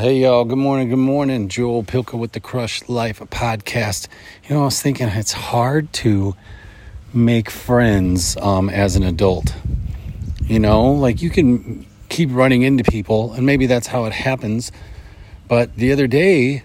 Hey 0.00 0.18
y'all, 0.18 0.44
good 0.44 0.58
morning, 0.58 0.90
good 0.90 0.96
morning. 0.96 1.48
Joel 1.48 1.82
Pilka 1.82 2.16
with 2.16 2.30
the 2.30 2.38
Crush 2.38 2.88
Life 2.88 3.18
podcast. 3.18 4.06
You 4.44 4.54
know, 4.54 4.62
I 4.62 4.64
was 4.66 4.80
thinking 4.80 5.08
it's 5.08 5.32
hard 5.32 5.92
to 5.94 6.36
make 7.12 7.50
friends 7.50 8.36
um, 8.36 8.70
as 8.70 8.94
an 8.94 9.02
adult. 9.02 9.56
You 10.44 10.60
know, 10.60 10.92
like 10.92 11.20
you 11.20 11.30
can 11.30 11.84
keep 12.10 12.28
running 12.30 12.62
into 12.62 12.84
people, 12.84 13.32
and 13.32 13.44
maybe 13.44 13.66
that's 13.66 13.88
how 13.88 14.04
it 14.04 14.12
happens. 14.12 14.70
But 15.48 15.74
the 15.74 15.90
other 15.90 16.06
day, 16.06 16.62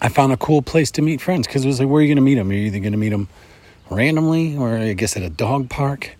I 0.00 0.08
found 0.08 0.32
a 0.32 0.36
cool 0.36 0.62
place 0.62 0.92
to 0.92 1.02
meet 1.02 1.20
friends 1.20 1.48
because 1.48 1.64
it 1.64 1.66
was 1.66 1.80
like, 1.80 1.88
where 1.88 1.98
are 1.98 2.02
you 2.02 2.14
going 2.14 2.14
to 2.14 2.22
meet 2.22 2.36
them? 2.36 2.52
You're 2.52 2.66
either 2.66 2.78
going 2.78 2.92
to 2.92 2.96
meet 2.96 3.08
them 3.08 3.26
randomly, 3.90 4.56
or 4.56 4.76
I 4.76 4.92
guess 4.92 5.16
at 5.16 5.24
a 5.24 5.30
dog 5.30 5.68
park, 5.68 6.16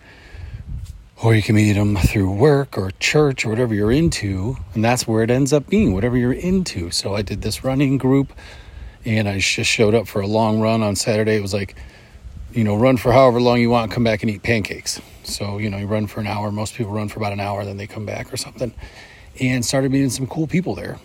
or 1.23 1.35
you 1.35 1.43
can 1.43 1.55
meet 1.55 1.73
them 1.75 1.97
through 1.97 2.31
work 2.33 2.79
or 2.79 2.91
church 2.93 3.45
or 3.45 3.51
whatever 3.51 3.75
you're 3.75 3.93
into 3.93 4.57
and 4.75 4.85
that's 4.85 5.07
where 5.07 5.23
it 5.23 5.31
ends 5.31 5.53
up 5.53 5.69
being 5.69 5.93
whatever 5.93 6.17
you're 6.17 6.33
into 6.33 6.91
so 6.91 7.15
i 7.15 7.23
did 7.23 7.43
this 7.43 7.63
running 7.63 7.99
group 7.99 8.33
and 9.05 9.29
i 9.29 9.39
just 9.39 9.71
showed 9.71 9.95
up 9.95 10.09
for 10.09 10.21
a 10.21 10.27
long 10.27 10.61
run 10.61 10.83
on 10.83 10.97
saturday 10.97 11.37
it 11.37 11.43
was 11.43 11.53
like 11.53 11.77
you 12.53 12.65
know 12.65 12.75
run 12.75 12.97
for 12.97 13.13
however 13.13 13.41
long 13.41 13.61
you 13.61 13.71
want 13.71 13.93
come 13.93 14.05
back 14.05 14.23
and 14.23 14.31
eat 14.31 14.43
pancakes 14.43 15.01
so 15.23 15.59
you 15.59 15.69
know 15.69 15.79
you 15.79 15.87
run 15.87 16.07
for 16.07 16.21
an 16.21 16.27
hour 16.27 16.51
most 16.51 16.75
people 16.75 16.93
run 16.93 17.09
for 17.09 17.19
about 17.19 17.33
an 17.33 17.41
hour 17.41 17.65
then 17.65 17.77
they 17.77 17.87
come 17.87 18.07
back 18.07 18.33
or 18.33 18.37
something 18.37 18.73
and 19.41 19.65
started 19.65 19.93
meeting 19.93 20.11
some 20.11 20.27
cool 20.27 20.47
people 20.47 20.75
there 20.75 20.99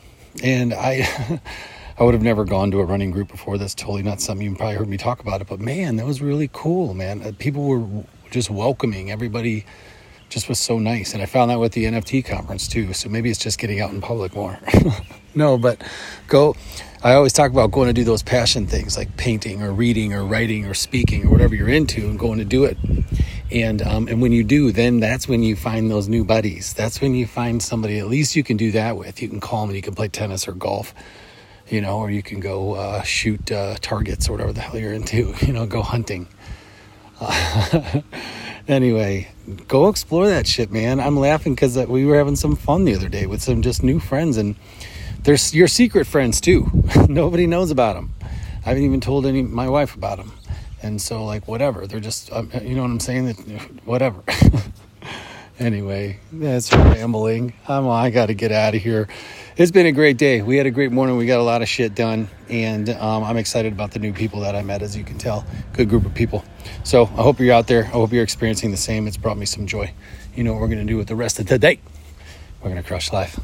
and 0.43 0.73
i 0.73 1.41
I 1.97 2.03
would 2.03 2.13
have 2.13 2.23
never 2.23 2.43
gone 2.43 2.71
to 2.71 2.81
a 2.81 2.83
running 2.83 3.11
group 3.11 3.29
before. 3.29 3.57
That's 3.57 3.73
totally 3.73 4.03
not 4.03 4.19
something 4.19 4.45
you 4.45 4.53
probably 4.53 4.75
heard 4.75 4.89
me 4.89 4.97
talk 4.97 5.21
about 5.21 5.39
it. 5.39 5.47
But 5.47 5.61
man, 5.61 5.95
that 5.95 6.05
was 6.05 6.21
really 6.21 6.49
cool, 6.51 6.93
man. 6.93 7.21
Uh, 7.21 7.31
people 7.39 7.63
were 7.63 8.03
just 8.31 8.49
welcoming. 8.49 9.11
Everybody 9.11 9.65
just 10.35 10.49
was 10.49 10.59
so 10.59 10.77
nice. 10.77 11.13
And 11.13 11.23
I 11.23 11.25
found 11.27 11.49
that 11.49 11.59
with 11.59 11.71
the 11.71 11.85
NFT 11.85 12.25
conference 12.25 12.67
too. 12.67 12.91
So 12.91 13.07
maybe 13.07 13.29
it's 13.29 13.39
just 13.39 13.57
getting 13.57 13.79
out 13.79 13.91
in 13.91 14.01
public 14.01 14.35
more. 14.35 14.59
no, 15.35 15.57
but 15.57 15.81
go. 16.27 16.55
I 17.03 17.13
always 17.13 17.31
talk 17.31 17.51
about 17.51 17.71
going 17.71 17.87
to 17.87 17.93
do 17.93 18.03
those 18.03 18.21
passion 18.21 18.67
things 18.67 18.97
like 18.97 19.15
painting 19.15 19.63
or 19.63 19.71
reading 19.71 20.13
or 20.13 20.25
writing 20.25 20.65
or 20.65 20.73
speaking 20.73 21.25
or 21.25 21.29
whatever 21.29 21.55
you're 21.55 21.69
into 21.69 22.01
and 22.01 22.19
going 22.19 22.39
to 22.39 22.45
do 22.45 22.65
it. 22.65 22.77
And 23.49 23.81
um, 23.81 24.07
and 24.09 24.21
when 24.21 24.33
you 24.33 24.43
do, 24.43 24.73
then 24.73 24.99
that's 24.99 25.27
when 25.27 25.41
you 25.41 25.55
find 25.55 25.89
those 25.89 26.09
new 26.09 26.25
buddies. 26.25 26.73
That's 26.73 26.99
when 26.99 27.15
you 27.15 27.27
find 27.27 27.63
somebody 27.63 27.99
at 27.99 28.07
least 28.07 28.35
you 28.35 28.43
can 28.43 28.57
do 28.57 28.71
that 28.71 28.97
with. 28.97 29.21
You 29.21 29.29
can 29.29 29.39
call 29.39 29.61
them 29.61 29.69
and 29.69 29.77
you 29.77 29.83
can 29.83 29.95
play 29.95 30.09
tennis 30.09 30.47
or 30.47 30.51
golf 30.51 30.93
you 31.67 31.81
know, 31.81 31.97
or 31.97 32.11
you 32.11 32.21
can 32.21 32.39
go 32.39 32.75
uh, 32.75 33.01
shoot 33.01 33.51
uh, 33.51 33.75
targets 33.81 34.29
or 34.29 34.33
whatever 34.33 34.53
the 34.53 34.61
hell 34.61 34.77
you're 34.77 34.93
into, 34.93 35.33
you 35.41 35.53
know, 35.53 35.65
go 35.65 35.81
hunting. 35.81 36.27
Uh, 37.19 38.01
anyway, 38.67 39.27
go 39.67 39.87
explore 39.87 40.27
that 40.27 40.47
shit, 40.47 40.71
man. 40.71 40.99
I'm 40.99 41.17
laughing 41.17 41.55
because 41.55 41.77
we 41.87 42.05
were 42.05 42.17
having 42.17 42.35
some 42.35 42.55
fun 42.55 42.85
the 42.85 42.95
other 42.95 43.09
day 43.09 43.25
with 43.25 43.41
some 43.41 43.61
just 43.61 43.83
new 43.83 43.99
friends, 43.99 44.37
and 44.37 44.55
they're 45.23 45.37
your 45.51 45.67
secret 45.67 46.05
friends 46.05 46.41
too. 46.41 46.69
Nobody 47.09 47.47
knows 47.47 47.71
about 47.71 47.95
them. 47.95 48.13
I 48.65 48.69
haven't 48.69 48.83
even 48.83 49.01
told 49.01 49.25
any 49.25 49.43
my 49.43 49.69
wife 49.69 49.95
about 49.95 50.17
them, 50.17 50.31
and 50.81 51.01
so 51.01 51.23
like 51.23 51.47
whatever. 51.47 51.87
They're 51.87 51.99
just 51.99 52.31
um, 52.31 52.49
you 52.61 52.75
know 52.75 52.81
what 52.81 52.91
I'm 52.91 52.99
saying. 52.99 53.25
That 53.25 53.85
whatever. 53.85 54.23
anyway, 55.59 56.19
that's 56.31 56.71
rambling. 56.71 57.53
I'm, 57.67 57.87
I 57.87 58.09
got 58.09 58.27
to 58.27 58.33
get 58.33 58.51
out 58.51 58.75
of 58.75 58.81
here. 58.81 59.07
It's 59.57 59.71
been 59.71 59.85
a 59.85 59.91
great 59.91 60.17
day. 60.17 60.41
We 60.41 60.57
had 60.57 60.65
a 60.65 60.71
great 60.71 60.91
morning. 60.91 61.17
We 61.17 61.25
got 61.25 61.39
a 61.39 61.43
lot 61.43 61.61
of 61.61 61.69
shit 61.69 61.95
done, 61.95 62.27
and 62.49 62.89
um, 62.89 63.23
I'm 63.23 63.37
excited 63.37 63.71
about 63.71 63.91
the 63.91 63.99
new 63.99 64.13
people 64.13 64.41
that 64.41 64.55
I 64.55 64.63
met. 64.63 64.81
As 64.81 64.97
you 64.97 65.03
can 65.03 65.17
tell, 65.17 65.45
good 65.73 65.89
group 65.89 66.05
of 66.05 66.13
people. 66.13 66.43
So 66.83 67.03
I 67.03 67.21
hope 67.21 67.39
you're 67.39 67.53
out 67.53 67.67
there. 67.67 67.83
I 67.83 67.87
hope 67.87 68.11
you're 68.11 68.23
experiencing 68.23 68.71
the 68.71 68.77
same. 68.77 69.07
It's 69.07 69.17
brought 69.17 69.37
me 69.37 69.45
some 69.45 69.65
joy. 69.65 69.93
You 70.35 70.43
know 70.43 70.53
what 70.53 70.61
we're 70.61 70.67
to 70.67 70.83
do 70.83 70.97
with 70.97 71.07
the 71.07 71.15
rest 71.15 71.39
of 71.39 71.47
the 71.47 71.57
day? 71.57 71.79
We're 72.61 72.73
to 72.75 72.83
crush 72.83 73.13
life. 73.13 73.39